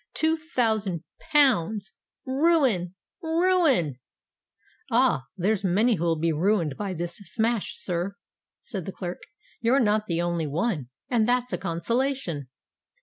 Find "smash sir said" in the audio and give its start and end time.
7.25-8.85